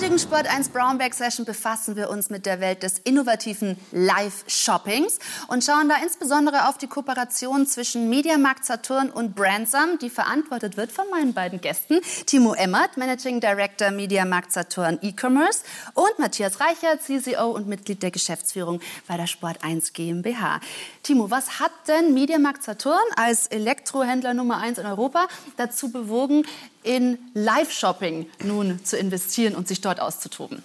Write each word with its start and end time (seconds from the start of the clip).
heutigen 0.00 0.18
Sport 0.18 0.46
1 0.46 0.70
Brownback 0.70 1.12
Session 1.12 1.44
befassen 1.44 1.94
wir 1.94 2.08
uns 2.08 2.30
mit 2.30 2.46
der 2.46 2.58
Welt 2.58 2.82
des 2.82 3.00
innovativen 3.00 3.76
Live-Shoppings 3.92 5.18
und 5.48 5.62
schauen 5.62 5.90
da 5.90 5.96
insbesondere 6.02 6.70
auf 6.70 6.78
die 6.78 6.86
Kooperation 6.86 7.66
zwischen 7.66 8.08
Mediamarkt 8.08 8.64
Saturn 8.64 9.10
und 9.10 9.34
Brandsam, 9.34 9.98
die 9.98 10.08
verantwortet 10.08 10.78
wird 10.78 10.90
von 10.90 11.04
meinen 11.10 11.34
beiden 11.34 11.60
Gästen, 11.60 12.00
Timo 12.24 12.54
Emmert, 12.54 12.96
Managing 12.96 13.40
Director 13.40 13.90
Mediamarkt 13.90 14.52
Saturn 14.52 14.98
E-Commerce 15.02 15.64
und 15.92 16.18
Matthias 16.18 16.60
Reichert, 16.60 17.02
CCO 17.02 17.50
und 17.50 17.68
Mitglied 17.68 18.02
der 18.02 18.10
Geschäftsführung 18.10 18.80
bei 19.06 19.18
der 19.18 19.26
Sport 19.26 19.62
1 19.62 19.92
GmbH. 19.92 20.60
Timo, 21.02 21.30
was 21.30 21.60
hat 21.60 21.72
denn 21.88 22.14
Mediamarkt 22.14 22.62
Saturn 22.62 22.96
als 23.16 23.48
Elektrohändler 23.48 24.32
Nummer 24.32 24.62
1 24.62 24.78
in 24.78 24.86
Europa 24.86 25.28
dazu 25.58 25.92
bewogen, 25.92 26.46
in 26.82 27.18
Live-Shopping 27.34 28.26
nun 28.44 28.80
zu 28.84 28.96
investieren 28.96 29.54
und 29.54 29.68
sich 29.68 29.80
dort 29.80 30.00
auszutoben? 30.00 30.62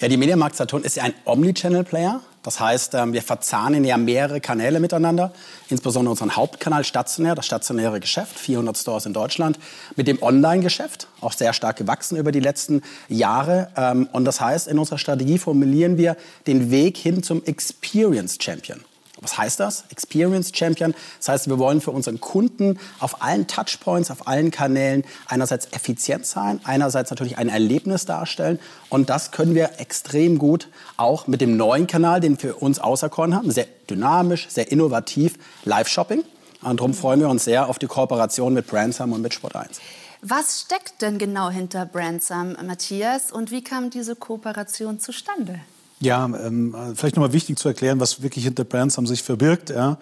Ja, 0.00 0.08
die 0.08 0.18
Mediamarkt 0.18 0.56
Saturn 0.56 0.82
ist 0.82 0.96
ja 0.96 1.04
ein 1.04 1.14
Omnichannel-Player. 1.24 2.20
Das 2.42 2.60
heißt, 2.60 2.94
ähm, 2.94 3.12
wir 3.12 3.22
verzahnen 3.22 3.84
ja 3.84 3.96
mehrere 3.96 4.40
Kanäle 4.40 4.78
miteinander, 4.78 5.32
insbesondere 5.68 6.12
unseren 6.12 6.36
Hauptkanal 6.36 6.84
stationär, 6.84 7.34
das 7.34 7.46
stationäre 7.46 7.98
Geschäft, 7.98 8.38
400 8.38 8.76
Stores 8.76 9.06
in 9.06 9.14
Deutschland, 9.14 9.58
mit 9.96 10.06
dem 10.06 10.22
Online-Geschäft, 10.22 11.08
auch 11.20 11.32
sehr 11.32 11.52
stark 11.52 11.76
gewachsen 11.76 12.16
über 12.16 12.30
die 12.30 12.38
letzten 12.40 12.82
Jahre. 13.08 13.70
Ähm, 13.74 14.08
und 14.12 14.26
das 14.26 14.40
heißt, 14.40 14.68
in 14.68 14.78
unserer 14.78 14.98
Strategie 14.98 15.38
formulieren 15.38 15.96
wir 15.96 16.16
den 16.46 16.70
Weg 16.70 16.98
hin 16.98 17.24
zum 17.24 17.42
Experience 17.44 18.38
Champion. 18.40 18.84
Was 19.20 19.38
heißt 19.38 19.60
das? 19.60 19.84
Experience 19.90 20.52
Champion. 20.54 20.94
Das 21.18 21.28
heißt, 21.28 21.48
wir 21.48 21.58
wollen 21.58 21.80
für 21.80 21.90
unseren 21.90 22.20
Kunden 22.20 22.78
auf 23.00 23.22
allen 23.22 23.46
Touchpoints, 23.46 24.10
auf 24.10 24.28
allen 24.28 24.50
Kanälen 24.50 25.04
einerseits 25.26 25.68
effizient 25.72 26.26
sein, 26.26 26.60
einerseits 26.64 27.10
natürlich 27.10 27.38
ein 27.38 27.48
Erlebnis 27.48 28.04
darstellen. 28.04 28.58
Und 28.90 29.08
das 29.08 29.30
können 29.30 29.54
wir 29.54 29.80
extrem 29.80 30.38
gut 30.38 30.68
auch 30.96 31.26
mit 31.26 31.40
dem 31.40 31.56
neuen 31.56 31.86
Kanal, 31.86 32.20
den 32.20 32.32
wir 32.32 32.52
für 32.52 32.54
uns 32.56 32.78
auserkoren 32.78 33.34
haben. 33.34 33.50
Sehr 33.50 33.66
dynamisch, 33.88 34.48
sehr 34.50 34.70
innovativ, 34.70 35.38
Live-Shopping. 35.64 36.22
Und 36.62 36.80
darum 36.80 36.94
freuen 36.94 37.20
wir 37.20 37.28
uns 37.28 37.44
sehr 37.44 37.68
auf 37.68 37.78
die 37.78 37.86
Kooperation 37.86 38.52
mit 38.52 38.66
Brandsam 38.66 39.12
und 39.12 39.22
mit 39.22 39.32
Sport 39.32 39.56
1. 39.56 39.80
Was 40.22 40.62
steckt 40.62 41.02
denn 41.02 41.18
genau 41.18 41.50
hinter 41.50 41.86
Brandsam, 41.86 42.56
Matthias? 42.66 43.30
Und 43.30 43.50
wie 43.50 43.62
kam 43.62 43.90
diese 43.90 44.16
Kooperation 44.16 44.98
zustande? 44.98 45.60
Ja, 45.98 46.26
ähm, 46.26 46.74
vielleicht 46.94 47.16
nochmal 47.16 47.32
wichtig 47.32 47.58
zu 47.58 47.68
erklären, 47.68 48.00
was 48.00 48.22
wirklich 48.22 48.44
hinter 48.44 48.64
Brandsam 48.64 49.06
sich 49.06 49.22
verbirgt. 49.22 49.70
Ja? 49.70 49.96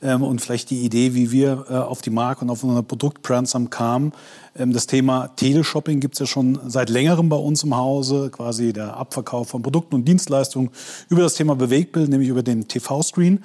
Ähm, 0.00 0.22
und 0.22 0.40
vielleicht 0.40 0.70
die 0.70 0.84
Idee, 0.84 1.14
wie 1.14 1.32
wir 1.32 1.66
äh, 1.68 1.74
auf 1.74 2.02
die 2.02 2.10
Marke 2.10 2.44
und 2.44 2.50
auf 2.50 2.62
unser 2.62 2.84
Produkt 2.84 3.22
Brandsam 3.22 3.68
kamen. 3.68 4.12
Ähm, 4.56 4.72
das 4.72 4.86
Thema 4.86 5.28
Teleshopping 5.34 5.98
gibt 5.98 6.14
es 6.14 6.20
ja 6.20 6.26
schon 6.26 6.60
seit 6.68 6.88
längerem 6.88 7.28
bei 7.28 7.36
uns 7.36 7.64
im 7.64 7.76
Hause, 7.76 8.30
quasi 8.30 8.72
der 8.72 8.96
Abverkauf 8.96 9.48
von 9.48 9.62
Produkten 9.62 9.96
und 9.96 10.04
Dienstleistungen 10.04 10.70
über 11.08 11.22
das 11.22 11.34
Thema 11.34 11.56
Bewegtbild, 11.56 12.10
nämlich 12.10 12.28
über 12.28 12.44
den 12.44 12.68
TV-Screen. 12.68 13.42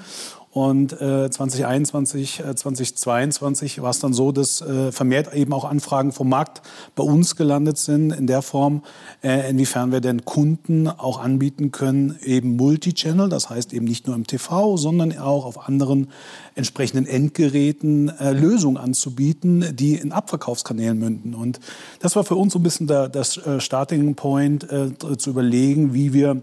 Und 0.56 0.94
äh, 1.02 1.30
2021, 1.30 2.40
äh, 2.40 2.56
2022 2.56 3.82
war 3.82 3.90
es 3.90 4.00
dann 4.00 4.14
so, 4.14 4.32
dass 4.32 4.62
äh, 4.62 4.94
vermehrt 4.94 5.34
eben 5.34 5.52
auch 5.52 5.66
Anfragen 5.66 6.14
vom 6.14 6.30
Markt 6.30 6.62
bei 6.96 7.04
uns 7.04 7.36
gelandet 7.36 7.78
sind, 7.78 8.12
in 8.12 8.26
der 8.26 8.42
Form, 8.42 8.82
äh, 9.22 9.50
inwiefern 9.50 9.92
wir 9.92 10.00
denn 10.00 10.24
Kunden 10.24 10.88
auch 10.88 11.20
anbieten 11.20 11.72
können, 11.72 12.18
eben 12.24 12.56
Multichannel, 12.56 13.28
das 13.28 13.50
heißt 13.50 13.74
eben 13.74 13.84
nicht 13.84 14.08
nur 14.08 14.16
im 14.16 14.28
TV, 14.28 14.78
sondern 14.78 15.18
auch 15.18 15.44
auf 15.44 15.68
anderen 15.68 16.08
entsprechenden 16.56 17.06
Endgeräten 17.06 18.08
äh, 18.08 18.32
Lösungen 18.32 18.78
anzubieten, 18.78 19.76
die 19.76 19.96
in 19.96 20.14
Abverkaufskanälen 20.14 20.98
münden. 20.98 21.36
Und 21.36 21.60
das 22.00 22.16
war 22.16 22.24
für 22.24 22.36
uns 22.36 22.54
so 22.54 22.60
ein 22.60 22.64
bisschen 22.64 22.88
das 22.88 23.36
äh, 23.36 23.60
Starting 23.60 24.16
Point, 24.16 24.72
äh, 24.72 25.18
zu 25.18 25.32
überlegen, 25.32 25.94
wie 25.94 26.14
wir 26.14 26.42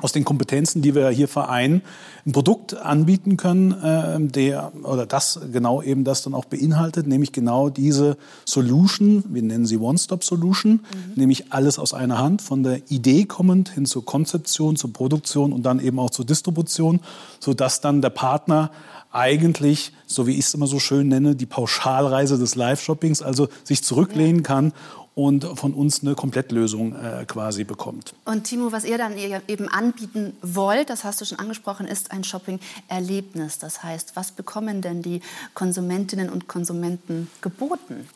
aus 0.00 0.12
den 0.12 0.24
Kompetenzen, 0.24 0.82
die 0.82 0.94
wir 0.94 1.08
hier 1.08 1.28
vereinen, 1.28 1.82
ein 2.26 2.32
Produkt 2.32 2.74
anbieten 2.74 3.36
können, 3.36 3.72
äh, 3.72 4.20
der 4.20 4.72
oder 4.82 5.06
das 5.06 5.40
genau 5.52 5.80
eben 5.80 6.04
das 6.04 6.22
dann 6.22 6.34
auch 6.34 6.44
beinhaltet, 6.44 7.06
nämlich 7.06 7.32
genau 7.32 7.70
diese 7.70 8.16
Solution, 8.44 9.24
wir 9.28 9.42
nennen 9.42 9.64
sie 9.64 9.78
One-Stop-Solution, 9.78 10.72
mhm. 10.72 10.80
nämlich 11.14 11.52
alles 11.52 11.78
aus 11.78 11.94
einer 11.94 12.18
Hand, 12.18 12.42
von 12.42 12.62
der 12.62 12.90
Idee 12.90 13.24
kommend 13.24 13.70
hin 13.70 13.86
zur 13.86 14.04
Konzeption, 14.04 14.76
zur 14.76 14.92
Produktion 14.92 15.52
und 15.52 15.62
dann 15.64 15.80
eben 15.80 15.98
auch 15.98 16.10
zur 16.10 16.26
Distribution, 16.26 17.00
sodass 17.40 17.80
dann 17.80 18.02
der 18.02 18.10
Partner 18.10 18.70
eigentlich, 19.12 19.92
so 20.06 20.26
wie 20.26 20.32
ich 20.32 20.46
es 20.46 20.54
immer 20.54 20.66
so 20.66 20.78
schön 20.78 21.08
nenne, 21.08 21.36
die 21.36 21.46
Pauschalreise 21.46 22.38
des 22.38 22.54
Live-Shoppings, 22.54 23.22
also 23.22 23.48
sich 23.64 23.82
zurücklehnen 23.82 24.42
kann 24.42 24.72
und 25.18 25.46
von 25.58 25.72
uns 25.72 26.02
eine 26.02 26.14
Komplettlösung 26.14 26.94
äh, 26.94 27.24
quasi 27.24 27.64
bekommt. 27.64 28.12
Und 28.26 28.44
Timo, 28.44 28.70
was 28.70 28.84
ihr 28.84 28.98
dann 28.98 29.14
eben 29.48 29.66
anbieten 29.66 30.36
wollt, 30.42 30.90
das 30.90 31.04
hast 31.04 31.22
du 31.22 31.24
schon 31.24 31.38
angesprochen, 31.38 31.86
ist 31.86 32.12
ein 32.12 32.22
Shopping-Erlebnis. 32.22 33.58
Das 33.58 33.82
heißt, 33.82 34.12
was 34.14 34.32
bekommen 34.32 34.82
denn 34.82 35.00
die 35.00 35.22
Konsumentinnen 35.54 36.28
und 36.28 36.48
Konsumenten 36.48 37.30
geboten? 37.40 38.06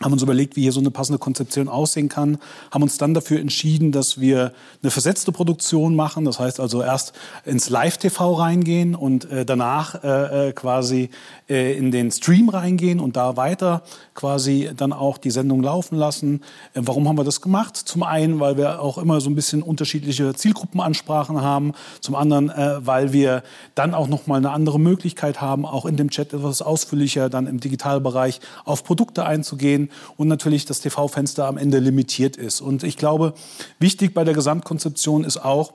haben 0.03 0.14
uns 0.14 0.22
überlegt, 0.22 0.56
wie 0.56 0.62
hier 0.62 0.72
so 0.72 0.80
eine 0.80 0.91
passende 0.91 1.19
Konzeption 1.19 1.68
aussehen 1.68 2.09
kann, 2.09 2.38
haben 2.72 2.84
uns 2.84 2.97
dann 2.97 3.14
dafür 3.14 3.40
entschieden, 3.40 3.91
dass 3.91 4.19
wir 4.19 4.53
eine 4.81 4.91
versetzte 4.91 5.31
Produktion 5.31 5.96
machen, 5.96 6.25
das 6.25 6.40
heißt 6.40 6.59
also 6.59 6.81
erst 6.81 7.14
ins 7.46 7.69
Live-TV 7.69 8.34
reingehen 8.34 8.96
und 8.96 9.30
äh, 9.31 9.46
danach 9.46 10.03
äh, 10.03 10.50
äh, 10.50 10.52
quasi 10.53 11.09
äh, 11.50 11.78
in 11.78 11.92
den 11.92 12.12
Stream 12.12 12.50
reingehen 12.50 13.00
und 13.00 13.16
da 13.16 13.38
weiter 13.38 13.84
quasi 14.13 14.72
dann 14.75 14.94
auch 14.94 15.18
die 15.18 15.31
Sendung 15.31 15.63
laufen 15.63 15.97
lassen. 15.97 16.42
Äh, 16.74 16.81
warum 16.84 17.08
haben 17.08 17.18
wir 17.18 17.24
das 17.24 17.42
gemacht? 17.42 17.78
Zum 17.78 18.03
einen, 18.03 18.40
weil 18.40 18.58
wir 18.58 18.81
auch 18.81 18.97
immer 18.97 19.22
so 19.22 19.30
ein 19.30 19.36
bisschen 19.36 19.63
unterschiedliche 19.63 20.34
Zielgruppenansprachen 20.34 21.42
haben, 21.42 21.74
zum 22.02 22.16
anderen, 22.16 22.50
äh, 22.50 22.86
weil 22.86 23.13
wir 23.13 23.44
dann 23.75 23.94
auch 23.94 24.08
noch 24.08 24.28
mal 24.28 24.38
eine 24.38 24.52
andere 24.52 24.80
Möglichkeit 24.80 25.42
haben, 25.42 25.66
auch 25.66 25.86
in 25.86 25.97
dem 25.97 26.09
Chat 26.09 26.34
etwas 26.34 26.62
ausführlicher 26.62 27.30
dann 27.30 27.47
im 27.47 27.59
Digitalbereich 27.59 28.40
auf 28.66 28.84
Produkte 28.84 29.25
einzugehen 29.25 29.90
und 30.18 30.28
natürlich 30.28 30.66
das 30.66 30.81
TV-Fenster 30.81 31.46
am 31.46 31.58
Ende 31.58 31.80
limitiert 31.80 32.38
ist. 32.38 32.62
Und 32.62 32.84
ich 32.84 32.98
glaube, 32.98 33.34
wichtig 33.80 34.14
bei 34.14 34.24
der 34.24 34.34
Gesamtkonzeption 34.34 35.24
ist 35.24 35.38
auch, 35.38 35.74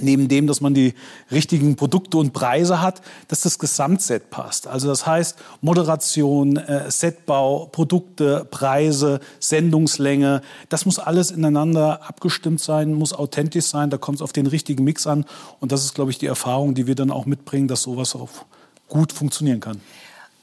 neben 0.00 0.28
dem, 0.28 0.46
dass 0.46 0.60
man 0.60 0.74
die 0.74 0.94
richtigen 1.30 1.76
Produkte 1.76 2.16
und 2.16 2.32
Preise 2.32 2.80
hat, 2.80 3.02
dass 3.28 3.42
das 3.42 3.58
Gesamtset 3.58 4.30
passt. 4.30 4.66
Also 4.66 4.88
das 4.88 5.06
heißt 5.06 5.36
Moderation, 5.60 6.56
äh, 6.56 6.90
Setbau, 6.90 7.66
Produkte, 7.66 8.46
Preise, 8.50 9.20
Sendungslänge, 9.40 10.42
das 10.68 10.86
muss 10.86 10.98
alles 10.98 11.30
ineinander 11.30 12.08
abgestimmt 12.08 12.60
sein, 12.60 12.94
muss 12.94 13.12
authentisch 13.12 13.66
sein, 13.66 13.90
da 13.90 13.98
kommt 13.98 14.16
es 14.16 14.22
auf 14.22 14.32
den 14.32 14.46
richtigen 14.46 14.84
Mix 14.84 15.06
an 15.06 15.24
und 15.60 15.72
das 15.72 15.84
ist, 15.84 15.94
glaube 15.94 16.10
ich, 16.10 16.18
die 16.18 16.26
Erfahrung, 16.26 16.74
die 16.74 16.86
wir 16.86 16.94
dann 16.94 17.10
auch 17.10 17.26
mitbringen, 17.26 17.68
dass 17.68 17.82
sowas 17.82 18.14
auch 18.14 18.30
gut 18.88 19.12
funktionieren 19.12 19.60
kann. 19.60 19.80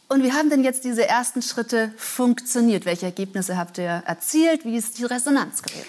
Und 0.10 0.24
wie 0.24 0.34
haben 0.34 0.50
denn 0.50 0.64
jetzt 0.64 0.84
diese 0.86 1.08
ersten 1.08 1.44
Schritte 1.44 1.94
funktioniert? 1.96 2.86
Welche 2.86 3.06
Ergebnisse 3.06 3.58
habt 3.58 3.78
ihr 3.78 4.04
erzielt? 4.08 4.66
Wie 4.66 4.76
ist 4.76 4.98
die 4.98 5.06
Resonanz 5.06 5.62
gewesen? 5.62 5.86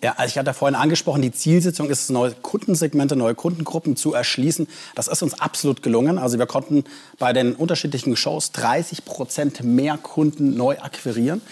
Ja, 0.00 0.14
also 0.16 0.30
ich 0.30 0.38
hatte 0.38 0.54
vorhin 0.54 0.76
angesprochen, 0.76 1.22
die 1.22 1.32
Zielsetzung 1.32 1.90
ist 1.90 2.02
es, 2.02 2.08
neue 2.10 2.30
Kundensegmente, 2.30 3.16
neue 3.16 3.34
Kundengruppen 3.34 3.96
zu 3.96 4.14
erschließen. 4.14 4.68
Das 4.94 5.08
ist 5.08 5.22
uns 5.22 5.40
absolut 5.40 5.82
gelungen. 5.82 6.18
Also 6.18 6.38
wir 6.38 6.46
konnten 6.46 6.84
bei 7.18 7.32
den 7.32 7.56
unterschiedlichen 7.56 8.14
Shows 8.14 8.52
30 8.52 9.04
Prozent 9.04 9.64
mehr 9.64 9.98
Kunden 9.98 10.56
neu 10.56 10.78
akquirieren. 10.78 11.42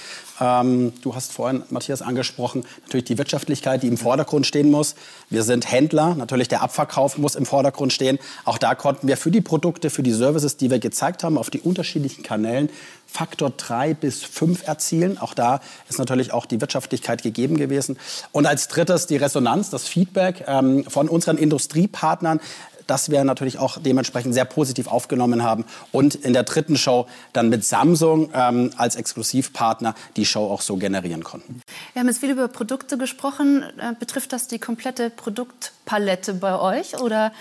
Ähm, 0.41 0.93
du 1.03 1.15
hast 1.15 1.33
vorhin, 1.33 1.63
Matthias, 1.71 2.03
angesprochen, 2.03 2.65
natürlich 2.83 3.05
die 3.05 3.19
Wirtschaftlichkeit, 3.19 3.83
die 3.83 3.89
im 3.89 3.97
Vordergrund 3.97 4.47
stehen 4.47 4.71
muss. 4.71 4.95
Wir 5.31 5.43
sind 5.43 5.71
Händler, 5.71 6.15
natürlich 6.15 6.49
der 6.49 6.63
Abverkauf 6.63 7.19
muss 7.19 7.35
im 7.35 7.47
Vordergrund 7.47 7.93
stehen. 7.93 8.19
Auch 8.45 8.59
da 8.59 8.75
konnten 8.75 9.09
wir 9.09 9.17
für 9.17 9.31
die 9.31 9.41
Produkte, 9.41 9.91
für 9.91 10.03
die 10.03 10.13
Services, 10.13 10.57
die 10.57 10.71
wir 10.71 10.79
gezeigt 10.79 11.25
haben, 11.25 11.39
auf 11.39 11.51
die 11.51 11.61
unterschiedlichen 11.61 12.23
Kanälen 12.23 12.69
Faktor 13.07 13.51
3 13.51 13.95
bis 13.95 14.25
5 14.25 14.67
erzielen. 14.67 15.17
Auch 15.17 15.33
da 15.33 15.61
ist 15.89 15.99
natürlich 15.99 16.33
auch 16.33 16.45
die 16.45 16.61
Wirtschaftlichkeit 16.61 17.23
gegeben 17.23 17.57
gewesen. 17.57 17.99
Und 18.37 18.45
als 18.45 18.69
drittes 18.69 19.07
die 19.07 19.17
Resonanz, 19.17 19.71
das 19.71 19.89
Feedback 19.89 20.45
ähm, 20.47 20.85
von 20.85 21.09
unseren 21.09 21.39
Industriepartnern 21.39 22.39
das 22.87 23.11
wir 23.11 23.25
natürlich 23.25 23.59
auch 23.59 23.79
dementsprechend 23.79 24.33
sehr 24.33 24.45
positiv 24.45 24.87
aufgenommen 24.87 25.43
haben. 25.43 25.65
Und 25.91 26.15
in 26.15 26.35
der 26.35 26.45
dritten 26.45 26.77
Show 26.77 27.09
dann 27.33 27.49
mit 27.49 27.65
Samsung 27.65 28.31
ähm, 28.33 28.71
als 28.77 28.95
Exklusivpartner 28.95 29.97
die 30.15 30.25
Show 30.25 30.49
auch 30.49 30.61
so 30.61 30.77
generieren 30.77 31.25
konnten. 31.25 31.63
Wir 31.95 32.01
haben 32.01 32.07
jetzt 32.07 32.19
viel 32.19 32.31
über 32.31 32.47
Produkte 32.47 32.97
gesprochen. 32.97 33.65
Äh, 33.79 33.95
betrifft 33.99 34.33
das 34.33 34.47
die 34.47 34.61
komplette 34.61 35.11
Produktpalette 35.11 36.35
bei 36.35 36.61
euch 36.61 37.01
oder 37.01 37.33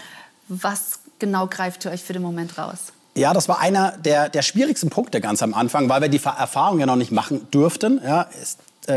was 0.47 1.01
genau 1.19 1.45
greift 1.45 1.85
ihr 1.85 1.91
euch 1.91 2.01
für 2.01 2.13
den 2.13 2.23
Moment 2.23 2.57
raus? 2.57 2.93
Ja, 3.13 3.33
das 3.33 3.47
war 3.47 3.59
einer 3.59 3.91
der, 3.97 4.29
der 4.29 4.41
schwierigsten 4.41 4.89
Punkte 4.89 5.21
ganz 5.21 5.43
am 5.43 5.53
Anfang, 5.53 5.89
weil 5.89 6.01
wir 6.01 6.09
die 6.09 6.21
Erfahrung 6.23 6.79
ja 6.79 6.87
noch 6.87 6.95
nicht 6.95 7.11
machen 7.11 7.47
durften. 7.51 8.01
Ja, 8.03 8.23
äh, 8.23 8.25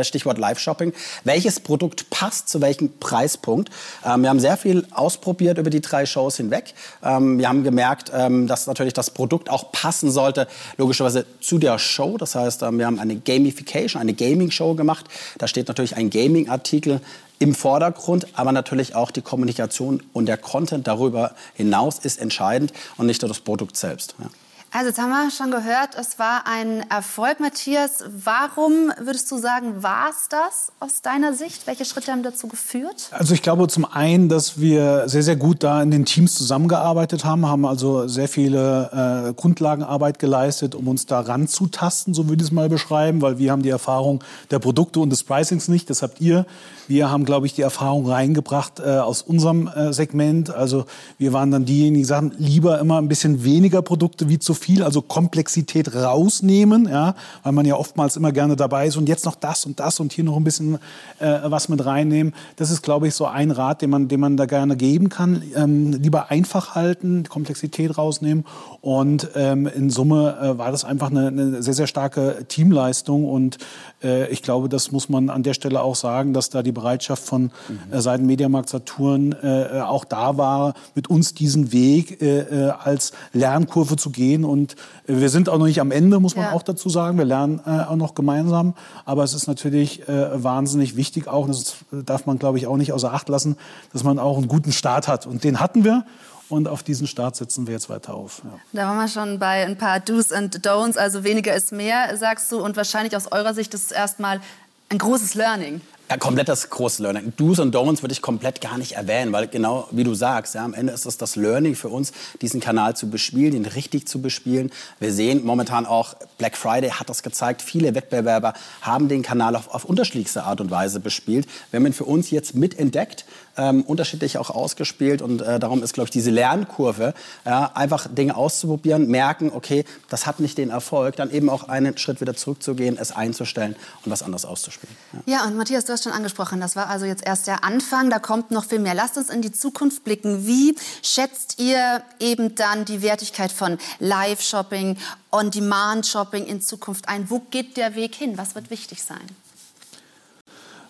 Stichwort 0.03 0.39
Live-Shopping. 0.39 0.93
Welches 1.25 1.61
Produkt 1.61 2.11
passt 2.11 2.49
zu 2.49 2.61
welchem 2.61 2.99
Preispunkt? 2.99 3.71
Ähm, 4.05 4.23
wir 4.23 4.31
haben 4.31 4.41
sehr 4.41 4.57
viel 4.57 4.87
ausprobiert 4.91 5.59
über 5.59 5.71
die 5.71 5.81
drei 5.81 6.07
Shows 6.07 6.37
hinweg. 6.37 6.75
Ähm, 7.03 7.39
wir 7.39 7.49
haben 7.49 7.65
gemerkt, 7.65 8.11
ähm, 8.15 8.47
dass 8.47 8.67
natürlich 8.67 8.95
das 8.95 9.11
Produkt 9.11 9.51
auch 9.51 9.73
passen 9.73 10.11
sollte, 10.11 10.49
logischerweise 10.77 11.27
zu 11.41 11.59
der 11.59 11.79
Show. 11.79 12.17
Das 12.19 12.35
heißt, 12.35 12.63
ähm, 12.63 12.79
wir 12.79 12.87
haben 12.87 12.99
eine 12.99 13.17
Gamification, 13.17 14.01
eine 14.01 14.15
Gaming-Show 14.15 14.75
gemacht. 14.75 15.07
Da 15.39 15.49
steht 15.49 15.69
natürlich 15.69 15.97
ein 15.97 16.11
Gaming-Artikel 16.11 17.01
im 17.39 17.55
Vordergrund, 17.55 18.27
aber 18.35 18.53
natürlich 18.53 18.95
auch 18.95 19.11
die 19.11 19.23
Kommunikation 19.23 20.03
und 20.13 20.27
der 20.27 20.37
Content 20.37 20.87
darüber 20.87 21.35
hinaus 21.55 21.99
ist 22.01 22.21
entscheidend 22.21 22.73
und 22.97 23.07
nicht 23.07 23.23
nur 23.23 23.29
das 23.29 23.41
Produkt 23.41 23.77
selbst. 23.77 24.15
Ja. 24.19 24.27
Also 24.71 24.89
jetzt 24.89 24.99
haben 24.99 25.09
wir 25.09 25.31
schon 25.31 25.51
gehört, 25.51 25.97
es 25.99 26.19
war 26.19 26.47
ein 26.47 26.85
Erfolg, 26.91 27.41
Matthias. 27.41 28.05
Warum 28.23 28.93
würdest 29.01 29.31
du 29.31 29.39
sagen, 29.39 29.83
war 29.83 30.11
es 30.11 30.29
das 30.29 30.73
aus 30.79 31.01
deiner 31.01 31.33
Sicht? 31.33 31.67
Welche 31.67 31.87
Schritte 31.87 32.13
haben 32.13 32.23
dazu 32.23 32.49
geführt? 32.49 33.09
Also 33.13 33.33
ich 33.33 33.41
glaube 33.41 33.67
zum 33.69 33.87
einen, 33.87 34.29
dass 34.29 34.61
wir 34.61 35.09
sehr, 35.09 35.23
sehr 35.23 35.37
gut 35.37 35.63
da 35.63 35.83
in 35.83 35.91
den 35.91 36.05
Teams 36.05 36.35
zusammengearbeitet 36.35 37.25
haben, 37.25 37.47
haben 37.47 37.65
also 37.65 38.09
sehr 38.09 38.29
viele 38.29 39.31
äh, 39.31 39.33
Grundlagenarbeit 39.33 40.19
geleistet, 40.19 40.75
um 40.75 40.87
uns 40.87 41.07
da 41.07 41.21
ranzutasten, 41.21 42.13
so 42.13 42.29
würde 42.29 42.43
ich 42.43 42.49
es 42.49 42.53
mal 42.53 42.69
beschreiben, 42.69 43.23
weil 43.23 43.39
wir 43.39 43.51
haben 43.53 43.63
die 43.63 43.71
Erfahrung 43.71 44.23
der 44.51 44.59
Produkte 44.59 45.01
und 45.01 45.09
des 45.09 45.25
Pricings 45.25 45.69
nicht, 45.69 45.89
das 45.89 46.03
habt 46.03 46.21
ihr. 46.21 46.45
Wir 46.89 47.11
haben, 47.11 47.25
glaube 47.25 47.47
ich, 47.47 47.55
die 47.55 47.63
Erfahrung 47.63 48.07
reingebracht 48.07 48.81
äh, 48.81 48.99
aus 48.99 49.21
unserem 49.21 49.69
äh, 49.69 49.93
Segment. 49.93 50.51
Also 50.51 50.87
wir 51.19 51.35
waren 51.35 51.51
dann 51.51 51.67
diejenigen, 51.67 51.97
die 51.97 52.05
sagen, 52.05 52.33
lieber 52.39 52.79
immer 52.79 52.99
ein 52.99 53.09
bisschen 53.09 53.45
weniger 53.45 53.83
Produkte 53.83 54.29
wie 54.29 54.39
zu 54.39 54.55
viel, 54.59 54.83
also 54.83 55.03
Komplexität 55.03 55.95
rausnehmen, 55.95 56.89
ja, 56.89 57.15
weil 57.43 57.53
man 57.53 57.65
ja 57.65 57.77
oftmals 57.77 58.17
immer 58.17 58.33
gerne 58.33 58.57
dabei 58.57 58.87
ist 58.87 58.97
und 58.97 59.09
jetzt 59.09 59.25
noch 59.25 59.35
das 59.35 59.65
und 59.65 59.81
das 59.81 60.01
und 60.01 60.13
hier 60.13 60.25
noch 60.25 60.37
ein 60.37 60.45
bisschen 60.45 60.79
äh, 61.19 61.39
was 61.45 61.69
mit 61.69 61.85
reinnehmen. 61.85 62.35
Das 62.57 62.71
ist, 62.71 62.83
glaube 62.83 63.09
ich, 63.09 63.15
so 63.15 63.27
ein 63.27 63.51
Rat, 63.51 63.83
den 63.83 63.91
man, 63.91 64.09
den 64.09 64.21
man 64.21 64.37
da 64.37 64.47
gerne 64.47 64.77
geben 64.77 65.09
kann. 65.09 65.43
Ähm, 65.55 65.93
lieber 65.93 66.31
einfach 66.31 66.75
halten, 66.75 67.25
Komplexität 67.29 67.97
rausnehmen 67.97 68.45
und 68.81 69.31
ähm, 69.35 69.67
in 69.67 69.91
Summe 69.91 70.37
äh, 70.41 70.59
war 70.59 70.71
das 70.71 70.85
einfach 70.85 71.11
eine, 71.11 71.29
eine, 71.29 71.63
sehr, 71.63 71.75
sehr 71.75 71.87
starke 71.87 72.45
Teamleistung 72.49 73.25
und 73.25 73.59
äh, 74.03 74.29
ich 74.29 74.43
glaube, 74.43 74.69
das 74.69 74.93
muss 74.93 75.09
man 75.09 75.31
an 75.31 75.43
der 75.43 75.55
Stelle 75.55 75.83
auch 75.83 75.97
sagen, 75.97 76.33
dass 76.33 76.51
da 76.51 76.63
die 76.63 76.73
Bereitschaft 76.73 77.23
von 77.23 77.43
mhm. 77.43 77.93
äh, 77.93 78.01
Seiten 78.01 78.27
Mediamarkt 78.27 78.69
Saturn 78.69 79.35
äh, 79.43 79.81
auch 79.81 80.05
da 80.05 80.37
war, 80.37 80.75
mit 80.95 81.09
uns 81.09 81.35
diesen 81.35 81.73
Weg 81.73 82.21
äh, 82.23 82.41
äh, 82.41 82.71
als 82.71 83.13
Lernkurve 83.33 83.97
zu 83.97 84.11
gehen 84.11 84.45
und 84.49 84.77
wir 85.07 85.29
sind 85.29 85.49
auch 85.49 85.59
noch 85.59 85.67
nicht 85.67 85.81
am 85.81 85.91
Ende, 85.91 86.19
muss 86.21 86.35
man 86.35 86.47
ja. 86.47 86.53
auch 86.53 86.63
dazu 86.63 86.89
sagen. 86.89 87.19
Wir 87.19 87.25
lernen 87.25 87.61
auch 87.65 87.97
noch 87.97 88.15
gemeinsam, 88.15 88.75
aber 89.05 89.25
es 89.25 89.35
ist 89.35 89.47
natürlich 89.47 90.03
wahnsinnig 90.07 90.97
wichtig 90.97 91.29
auch, 91.29 91.47
das 91.47 91.77
darf 91.91 92.27
man 92.27 92.39
glaube 92.39 92.59
ich 92.59 92.67
auch 92.67 92.77
nicht 92.77 92.93
außer 92.93 93.13
Acht 93.13 93.29
lassen, 93.29 93.57
dass 93.93 94.05
man 94.05 94.19
auch 94.19 94.39
einen 94.39 94.49
guten 94.49 94.73
Start 94.73 95.09
hat 95.09 95.27
und 95.27 95.45
den 95.45 95.61
hatten 95.61 95.85
wir 95.85 96.05
und 96.49 96.67
auf 96.67 96.83
diesen 96.83 97.07
Start 97.07 97.37
setzen 97.37 97.67
wir 97.67 97.75
jetzt 97.75 97.91
weiter 97.91 98.15
auf. 98.15 98.41
Ja. 98.45 98.51
Da 98.73 98.89
waren 98.89 98.97
wir 98.99 99.09
schon 99.09 99.39
bei 99.39 99.67
ein 99.67 99.77
paar 99.77 100.01
Do's 100.01 100.33
und 100.33 100.67
Don'ts, 100.67 100.97
also 100.97 101.23
weniger 101.23 101.55
ist 101.55 101.73
mehr, 101.73 102.17
sagst 102.17 102.51
du. 102.51 102.65
Und 102.65 102.77
wahrscheinlich 102.77 103.15
aus 103.15 103.31
eurer 103.31 103.53
Sicht 103.53 103.75
ist 103.75 103.87
es 103.87 103.93
erstmal 103.93 104.41
ein 104.89 104.97
großes 104.97 105.35
Learning. 105.35 105.83
Ja, 106.11 106.17
komplettes 106.17 106.71
großes 106.71 107.01
Learning. 107.01 107.35
Do's 107.37 107.59
und 107.59 107.75
Don'ts 107.75 108.03
würde 108.03 108.13
ich 108.13 108.23
komplett 108.23 108.63
gar 108.63 108.79
nicht 108.79 108.93
erwähnen, 108.93 109.31
weil 109.31 109.47
genau 109.47 109.89
wie 109.91 110.05
du 110.05 110.15
sagst, 110.15 110.55
ja, 110.55 110.65
am 110.65 110.73
Ende 110.73 110.95
ist 110.95 111.05
es 111.05 111.19
das 111.19 111.37
Learning 111.37 111.75
für 111.75 111.91
uns, 111.91 112.13
diesen 112.41 112.61
Kanal 112.61 112.97
zu 112.97 113.11
bespielen, 113.11 113.55
ihn 113.55 113.67
richtig 113.67 114.09
zu 114.09 114.23
bespielen. 114.23 114.71
Wir 115.01 115.13
sehen 115.13 115.45
momentan 115.45 115.85
auch, 115.85 116.15
Black 116.39 116.57
Friday 116.57 116.89
hat 116.93 117.11
das 117.11 117.23
gezeigt, 117.23 117.61
viele 117.61 117.95
Wettbewerber 117.95 118.55
haben 118.81 119.09
den 119.09 119.23
Kanal 119.23 119.55
auf, 119.55 119.69
auf 119.69 119.85
unterschiedlichste 119.85 120.45
Art 120.45 120.63
und 120.63 120.71
Weise 120.71 120.99
bespielt. 120.99 121.47
Wir 121.71 121.79
haben 121.79 121.87
ihn 121.87 121.93
für 121.93 122.07
uns 122.07 122.31
jetzt 122.31 122.55
mitentdeckt 122.55 123.27
ähm, 123.59 123.83
unterschiedlich 123.83 124.39
auch 124.39 124.51
ausgespielt. 124.51 125.21
Und 125.21 125.43
äh, 125.43 125.59
darum 125.59 125.83
ist, 125.83 125.93
glaube 125.93 126.07
ich, 126.07 126.11
diese 126.11 126.31
Lernkurve, 126.31 127.13
ja, 127.45 127.73
einfach 127.75 128.07
Dinge 128.09 128.37
auszuprobieren, 128.37 129.09
merken, 129.09 129.51
okay, 129.53 129.85
das 130.09 130.27
hat 130.27 130.41
nicht 130.41 130.57
den 130.57 130.71
Erfolg, 130.71 131.17
dann 131.17 131.31
eben 131.31 131.51
auch 131.51 131.69
einen 131.69 131.99
Schritt 131.99 132.21
wieder 132.21 132.35
zurückzugehen, 132.35 132.97
es 132.99 133.13
einzustellen 133.13 133.77
und 134.05 134.13
was 134.13 134.23
anderes 134.23 134.45
auszuspielen. 134.45 134.97
Ja. 135.27 135.39
ja, 135.39 135.45
und 135.45 135.57
Matthias, 135.57 135.85
du 135.85 135.93
hast 135.93 136.05
schon 136.05 136.13
angesprochen, 136.13 136.61
das 136.61 136.77
war 136.77 136.89
also 136.89 137.05
jetzt 137.05 137.27
erst 137.27 137.47
der 137.47 137.65
Anfang, 137.65 138.11
da 138.11 138.19
kommt 138.19 138.51
noch 138.51 138.65
viel 138.65 138.79
mehr. 138.79 138.95
Lasst 138.95 139.19
uns 139.19 139.31
in 139.31 139.43
die 139.43 139.53
Zukunft 139.53 140.05
blicken. 140.05 140.47
Wie 140.47 140.77
schätzt 141.03 141.61
ihr 141.61 142.03
eben 142.21 142.55
dann 142.55 142.85
die 142.85 143.03
Wertigkeit 143.03 143.53
von 143.53 143.79
Live-Shopping, 143.99 144.97
On-Demand-Shopping 145.33 146.47
in 146.47 146.61
Zukunft 146.61 147.09
ein? 147.09 147.29
Wo 147.29 147.41
geht 147.51 147.77
der 147.77 147.95
Weg 147.95 148.15
hin? 148.15 148.39
Was 148.39 148.55
wird 148.55 148.71
wichtig 148.71 149.03
sein? 149.03 149.19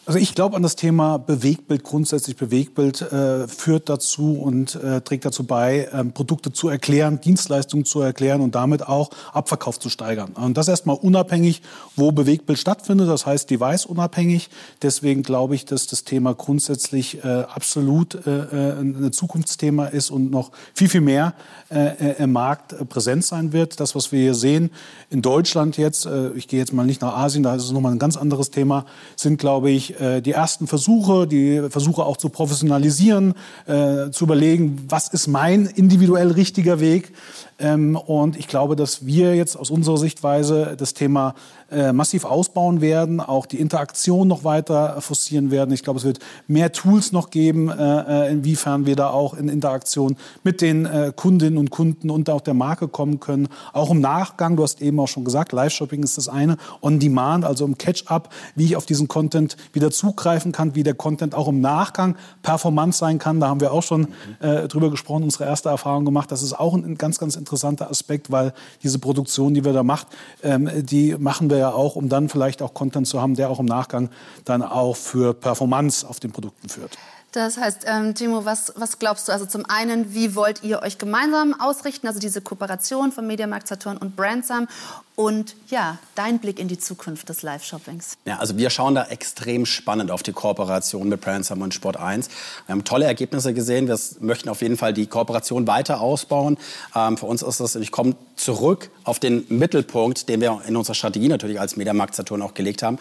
Also 0.09 0.19
ich 0.19 0.35
glaube 0.35 0.57
an 0.57 0.63
das 0.63 0.75
Thema 0.75 1.19
Bewegtbild 1.19 1.85
grundsätzlich. 1.85 2.35
Bewegtbild 2.35 3.03
äh, 3.03 3.47
führt 3.47 3.91
dazu 3.91 4.41
und 4.41 4.75
äh, 4.77 5.03
trägt 5.03 5.27
dazu 5.27 5.45
bei, 5.45 5.81
äh, 5.93 6.03
Produkte 6.03 6.51
zu 6.51 6.71
erklären, 6.71 7.21
Dienstleistungen 7.21 7.85
zu 7.85 8.01
erklären 8.01 8.41
und 8.41 8.55
damit 8.55 8.89
auch 8.89 9.11
Abverkauf 9.35 9.79
zu 9.79 9.91
steigern. 9.91 10.31
Und 10.31 10.57
das 10.57 10.67
erstmal 10.67 10.97
unabhängig, 10.97 11.61
wo 11.95 12.11
Bewegtbild 12.11 12.59
stattfindet, 12.59 13.07
das 13.07 13.27
heißt 13.27 13.51
device 13.51 13.85
unabhängig. 13.85 14.49
Deswegen 14.81 15.23
glaube 15.23 15.55
ich, 15.55 15.67
dass 15.67 15.87
das 15.87 16.05
Thema 16.05 16.33
grundsätzlich 16.33 17.23
äh, 17.23 17.45
absolut 17.55 18.15
äh, 18.27 18.31
äh 18.31 18.81
ein 18.81 19.13
Zukunftsthema 19.13 19.89
ist 19.89 20.11
und 20.11 20.31
noch 20.31 20.53
viel, 20.73 20.89
viel 20.89 21.03
mehr 21.03 21.35
äh, 21.69 22.15
im 22.23 22.33
Markt 22.33 22.89
präsent 22.89 23.27
sein 23.27 23.53
wird. 23.53 23.79
Das, 23.79 23.95
was 23.95 24.11
wir 24.11 24.21
hier 24.21 24.35
sehen 24.35 24.71
in 25.11 25.21
Deutschland 25.21 25.77
jetzt, 25.77 26.09
ich 26.35 26.49
gehe 26.49 26.59
jetzt 26.59 26.73
mal 26.73 26.87
nicht 26.87 27.03
nach 27.03 27.15
Asien, 27.15 27.43
da 27.43 27.55
ist 27.55 27.65
es 27.65 27.73
nochmal 27.73 27.93
ein 27.93 27.99
ganz 27.99 28.17
anderes 28.17 28.51
Thema, 28.51 28.87
sind, 29.17 29.39
glaube 29.39 29.71
ich, 29.71 29.98
äh, 30.01 30.23
die 30.23 30.33
ersten 30.33 30.67
Versuche, 30.67 31.27
die 31.27 31.63
Versuche 31.71 32.05
auch 32.05 32.17
zu 32.17 32.29
professionalisieren, 32.29 33.35
äh, 33.67 34.11
zu 34.11 34.25
überlegen, 34.25 34.85
was 34.89 35.09
ist 35.09 35.27
mein 35.27 35.67
individuell 35.67 36.31
richtiger 36.31 36.81
Weg. 36.81 37.13
Ähm, 37.61 37.97
und 37.97 38.37
ich 38.37 38.47
glaube, 38.47 38.77
dass 38.77 39.05
wir 39.05 39.35
jetzt 39.35 39.57
aus 39.57 39.71
unserer 39.71 39.99
Sichtweise 39.99 40.77
das 40.79 40.95
Thema 40.95 41.35
äh, 41.71 41.93
massiv 41.93 42.25
ausbauen 42.25 42.81
werden, 42.81 43.21
auch 43.21 43.47
die 43.47 43.59
Interaktion 43.59 44.29
noch 44.29 44.45
weiter 44.45 45.01
forcieren 45.01 45.51
werden. 45.51 45.75
Ich 45.75 45.83
glaube, 45.83 45.99
es 45.99 46.05
wird 46.05 46.21
mehr 46.47 46.71
Tools 46.73 47.11
noch 47.11 47.31
geben, 47.31 47.69
äh, 47.69 48.29
äh 48.29 48.33
inwiefern 48.33 48.87
wir 48.87 48.95
da 48.95 49.11
auch 49.11 49.35
in 49.35 49.49
Interaktion 49.49 50.17
mit 50.45 50.61
den 50.61 50.89
Kundinnen 51.17 51.59
und 51.59 51.71
Kunden 51.71 52.11
und 52.11 52.31
auch 52.31 52.41
der 52.41 52.55
Marke 52.55 52.89
kommen 52.89 53.21
können. 53.21 53.49
Auch 53.73 53.91
im 53.91 54.01
Nachgang, 54.01 54.57
du 54.57 54.63
hast 54.63 54.81
eben 54.81 54.99
auch 55.01 55.09
schon 55.09 55.25
gesagt, 55.25 55.53
Live-Shopping 55.53 56.03
ist 56.03 56.19
das 56.19 56.29
eine, 56.29 56.57
On-Demand, 56.83 57.45
also 57.45 57.65
im 57.65 57.77
Catch-up, 57.77 58.31
wie 58.55 58.67
ich 58.67 58.77
auf 58.77 58.87
diesen 58.87 59.09
Content 59.09 59.57
wieder 59.73 59.91
zugreifen 59.91 60.53
kann, 60.53 60.75
wie 60.75 60.83
der 60.83 60.95
Content 60.95 61.35
auch 61.35 61.49
im 61.49 61.61
Nachgang 61.61 62.17
performant 62.43 62.95
sein 62.95 63.19
kann. 63.19 63.41
Da 63.41 63.49
haben 63.49 63.61
wir 63.61 63.73
auch 63.73 63.83
schon 63.83 64.09
drüber 64.41 64.91
gesprochen, 64.91 65.25
unsere 65.25 65.45
erste 65.45 65.69
Erfahrung 65.69 66.05
gemacht. 66.05 66.31
Das 66.31 66.43
ist 66.43 66.59
auch 66.59 66.75
ein 66.75 66.97
ganz, 66.97 67.19
ganz 67.19 67.37
interessanter 67.49 67.91
Aspekt, 67.91 68.31
weil 68.31 68.53
diese 68.83 68.99
Produktion, 68.99 69.55
die 69.55 69.65
wir 69.65 69.73
da 69.73 69.83
macht, 69.83 70.09
ähm, 70.43 70.71
die 70.77 71.17
machen 71.19 71.49
wir 71.51 71.57
ja 71.57 71.73
auch, 71.73 71.97
um 71.97 72.09
dann 72.09 72.29
vielleicht 72.29 72.63
auch 72.63 72.75
Content 72.75 73.07
zu 73.07 73.21
haben, 73.21 73.35
der 73.35 73.49
auch 73.51 73.59
im 73.59 73.67
Nachgang 73.67 74.11
dann 74.45 74.63
auch 74.63 74.97
für 74.97 75.35
Performance 75.35 76.07
auf 76.07 76.21
den 76.21 76.31
Produkten 76.31 76.69
führt. 76.69 76.99
Das 77.33 77.59
heißt, 77.59 77.85
ähm, 77.87 78.15
Timo, 78.15 78.47
was, 78.47 78.73
was 78.77 78.99
glaubst 78.99 79.29
du? 79.29 79.33
Also 79.33 79.45
zum 79.45 79.67
einen, 79.67 80.15
wie 80.15 80.35
wollt 80.35 80.63
ihr 80.63 80.81
euch 80.81 80.97
gemeinsam 80.97 81.55
ausrichten, 81.61 82.07
also 82.07 82.19
diese 82.19 82.41
Kooperation 82.41 83.13
von 83.13 83.27
Mediamarkt 83.27 83.69
Saturn 83.69 83.99
und 83.99 84.17
Brandsam 84.17 84.67
und 85.15 85.55
ja, 85.69 85.99
dein 86.15 86.39
Blick 86.39 86.59
in 86.59 86.69
die 86.69 86.79
Zukunft 86.79 87.29
des 87.29 87.43
Live-Shoppings. 87.43 88.17
Ja, 88.25 88.39
also 88.39 88.57
wir 88.57 88.71
schauen 88.71 88.95
da 88.95 89.05
extrem 89.05 89.67
spannend 89.67 90.11
auf 90.11 90.23
die 90.23 90.33
Kooperation 90.33 91.11
mit 91.11 91.21
Brandsam 91.21 91.61
und 91.61 91.75
Sport 91.75 91.99
1. 91.99 92.29
Wir 92.67 92.73
haben 92.73 92.85
tolle 92.85 93.05
Ergebnisse 93.05 93.53
gesehen. 93.53 93.89
Wir 93.89 93.99
möchten 94.21 94.49
auf 94.49 94.63
jeden 94.63 94.79
Fall 94.79 94.95
die 94.95 95.07
Kooperation 95.07 95.67
weiter 95.67 96.01
ausbauen. 96.01 96.57
Ähm, 96.95 97.19
für 97.19 97.27
uns 97.27 97.43
ist 97.43 97.61
das, 97.61 97.75
ich 97.75 97.91
komme 97.91 98.15
zurück 98.37 98.91
auf 99.05 99.19
den 99.19 99.45
Mittelpunkt, 99.49 100.31
den 100.31 100.41
wir 100.41 100.63
in 100.67 100.77
unserer 100.77 100.95
Strategie 100.95 101.29
natürlich 101.29 101.61
als 101.61 101.77
Mediamarkt 101.77 102.15
Saturn 102.15 102.41
auch 102.41 102.55
gelegt 102.55 102.83
haben. 102.83 102.99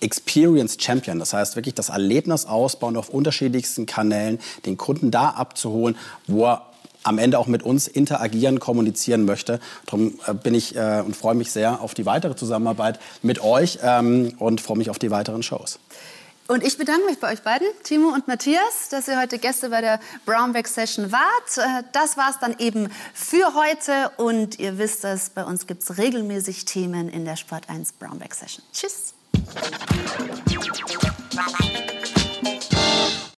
Experience 0.00 0.76
Champion. 0.80 1.18
Das 1.18 1.32
heißt 1.32 1.56
wirklich 1.56 1.74
das 1.74 1.88
Erlebnis 1.88 2.46
ausbauen 2.46 2.96
auf 2.96 3.08
unterschiedlichsten 3.08 3.86
Kanälen, 3.86 4.38
den 4.66 4.76
Kunden 4.76 5.10
da 5.10 5.30
abzuholen, 5.30 5.96
wo 6.26 6.46
er 6.46 6.66
am 7.04 7.18
Ende 7.18 7.38
auch 7.38 7.46
mit 7.46 7.62
uns 7.62 7.88
interagieren, 7.88 8.60
kommunizieren 8.60 9.24
möchte. 9.24 9.60
Darum 9.86 10.18
äh, 10.26 10.34
bin 10.34 10.54
ich 10.54 10.76
äh, 10.76 11.02
und 11.04 11.16
freue 11.16 11.34
mich 11.34 11.50
sehr 11.50 11.80
auf 11.80 11.94
die 11.94 12.06
weitere 12.06 12.36
Zusammenarbeit 12.36 12.98
mit 13.22 13.42
euch 13.42 13.78
ähm, 13.82 14.34
und 14.38 14.60
freue 14.60 14.78
mich 14.78 14.90
auf 14.90 14.98
die 14.98 15.10
weiteren 15.10 15.42
Shows. 15.42 15.78
Und 16.48 16.64
ich 16.64 16.78
bedanke 16.78 17.04
mich 17.04 17.18
bei 17.20 17.30
euch 17.30 17.42
beiden, 17.42 17.66
Timo 17.82 18.08
und 18.08 18.26
Matthias, 18.26 18.88
dass 18.90 19.06
ihr 19.06 19.20
heute 19.20 19.38
Gäste 19.38 19.68
bei 19.68 19.82
der 19.82 20.00
Brownback 20.24 20.66
Session 20.66 21.12
wart. 21.12 21.58
Äh, 21.58 21.84
das 21.92 22.16
war 22.16 22.30
es 22.30 22.38
dann 22.38 22.56
eben 22.58 22.90
für 23.12 23.54
heute. 23.54 24.10
Und 24.16 24.58
ihr 24.58 24.78
wisst 24.78 25.04
es, 25.04 25.28
bei 25.28 25.44
uns 25.44 25.66
gibt 25.66 25.82
es 25.82 25.98
regelmäßig 25.98 26.64
Themen 26.64 27.10
in 27.10 27.26
der 27.26 27.36
Sport 27.36 27.68
1 27.68 27.92
Brownback 27.92 28.34
Session. 28.34 28.64
Tschüss. 28.72 29.12
Bye-bye. 31.36 32.17